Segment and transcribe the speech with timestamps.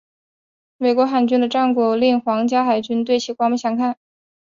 [0.77, 3.97] 美国海军的战果令皇家海军对其刮目相看。